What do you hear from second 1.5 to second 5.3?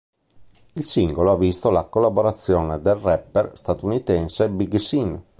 la collaborazione del rapper statunitense Big Sean.